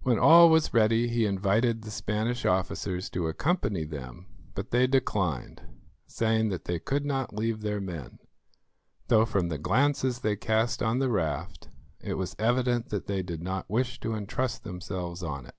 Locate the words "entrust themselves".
14.14-15.22